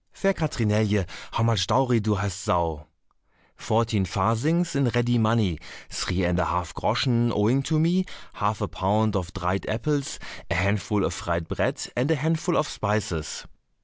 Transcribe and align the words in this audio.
"Fair 0.11 0.33
Katrinelje, 0.33 1.05
how 1.33 1.43
much 1.43 1.67
dowry 1.67 1.99
do 1.99 2.15
hast 2.15 2.43
thou?" 2.47 2.87
"Fourteen 3.55 4.03
farthings 4.03 4.75
in 4.75 4.87
ready 4.89 5.19
money, 5.19 5.59
three 5.91 6.23
and 6.23 6.39
a 6.39 6.45
half 6.45 6.73
groschen 6.73 7.31
owing 7.31 7.61
to 7.61 7.79
me, 7.79 8.05
half 8.33 8.61
a 8.61 8.67
pound 8.67 9.15
of 9.15 9.31
dried 9.33 9.67
apples, 9.69 10.17
a 10.49 10.55
handful 10.55 11.05
of 11.05 11.13
fried 11.13 11.47
bread, 11.47 11.87
and 11.95 12.09
a 12.09 12.15
handful 12.15 12.57
of 12.57 12.67
spices. 12.67 13.45